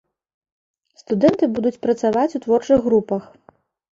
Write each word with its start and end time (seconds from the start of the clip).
Студэнты 1.01 1.49
будуць 1.59 1.81
працаваць 1.85 2.35
у 2.39 2.41
творчых 2.45 2.79
групах. 2.87 3.23